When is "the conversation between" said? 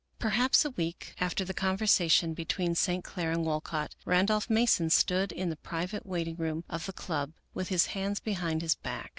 1.45-2.73